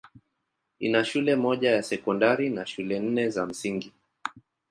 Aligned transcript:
Ina 0.79 1.05
shule 1.05 1.35
moja 1.35 1.71
ya 1.71 1.83
sekondari 1.83 2.49
na 2.49 2.65
shule 2.65 2.99
nne 2.99 3.29
za 3.29 3.45
msingi. 3.45 3.93